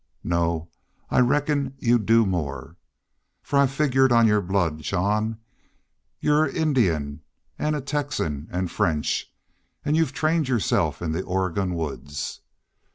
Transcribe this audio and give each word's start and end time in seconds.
No, 0.23 0.67
I 1.11 1.19
reckoned 1.19 1.75
you'd 1.77 2.07
do 2.07 2.25
more. 2.25 2.75
For 3.43 3.59
I 3.59 3.67
figured 3.67 4.11
on 4.11 4.25
your 4.25 4.41
blood. 4.41 4.79
Jean, 4.79 5.37
you're 6.19 6.47
Indian, 6.47 7.21
an' 7.59 7.79
Texas 7.83 8.47
an' 8.49 8.67
French, 8.69 9.31
an' 9.85 9.93
you've 9.93 10.11
trained 10.13 10.47
yourself 10.47 11.03
in 11.03 11.11
the 11.11 11.21
Oregon 11.21 11.75
woods. 11.75 12.41